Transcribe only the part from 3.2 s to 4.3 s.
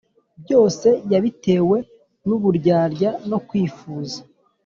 no kwifuza